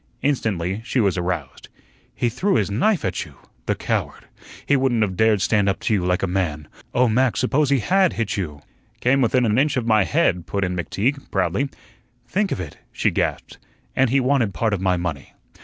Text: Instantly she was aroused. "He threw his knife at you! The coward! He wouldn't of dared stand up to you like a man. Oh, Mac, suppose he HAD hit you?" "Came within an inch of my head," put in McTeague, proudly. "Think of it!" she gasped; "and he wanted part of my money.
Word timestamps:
Instantly 0.23 0.81
she 0.83 0.99
was 0.99 1.15
aroused. 1.15 1.69
"He 2.15 2.27
threw 2.27 2.55
his 2.55 2.71
knife 2.71 3.05
at 3.05 3.23
you! 3.23 3.35
The 3.67 3.75
coward! 3.75 4.25
He 4.65 4.75
wouldn't 4.75 5.03
of 5.03 5.15
dared 5.15 5.43
stand 5.43 5.69
up 5.69 5.79
to 5.81 5.93
you 5.93 6.03
like 6.03 6.23
a 6.23 6.27
man. 6.27 6.67
Oh, 6.91 7.07
Mac, 7.07 7.37
suppose 7.37 7.69
he 7.69 7.77
HAD 7.81 8.13
hit 8.13 8.35
you?" 8.35 8.61
"Came 8.99 9.21
within 9.21 9.45
an 9.45 9.59
inch 9.59 9.77
of 9.77 9.85
my 9.85 10.03
head," 10.03 10.47
put 10.47 10.63
in 10.63 10.75
McTeague, 10.75 11.29
proudly. 11.29 11.69
"Think 12.27 12.51
of 12.51 12.59
it!" 12.59 12.79
she 12.91 13.11
gasped; 13.11 13.59
"and 13.95 14.09
he 14.09 14.19
wanted 14.19 14.55
part 14.55 14.73
of 14.73 14.81
my 14.81 14.97
money. 14.97 15.33